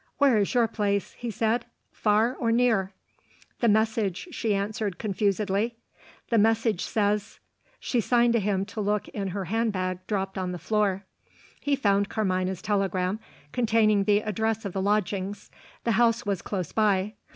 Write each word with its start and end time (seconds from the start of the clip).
"Where 0.17 0.39
is 0.39 0.55
your 0.55 0.67
place?" 0.67 1.11
he 1.11 1.29
said. 1.29 1.65
"Far 1.91 2.33
or 2.39 2.51
near?" 2.51 2.91
"The 3.59 3.67
message," 3.67 4.29
she 4.31 4.55
answered 4.55 4.97
confusedly. 4.97 5.75
"The 6.31 6.39
message 6.39 6.81
says." 6.81 7.37
She 7.79 8.01
signed 8.01 8.33
to 8.33 8.39
him 8.39 8.65
to 8.65 8.81
look 8.81 9.07
in 9.09 9.27
her 9.27 9.45
hand 9.45 9.73
bag 9.73 9.99
dropped 10.07 10.39
on 10.39 10.53
the 10.53 10.57
floor. 10.57 11.05
He 11.59 11.75
found 11.75 12.09
Carmina's 12.09 12.63
telegram, 12.63 13.19
containing 13.51 14.05
the 14.05 14.21
address 14.21 14.65
of 14.65 14.73
the 14.73 14.81
lodgings. 14.81 15.51
The 15.83 15.91
house 15.91 16.25
was 16.25 16.41
close 16.41 16.71
by. 16.71 17.13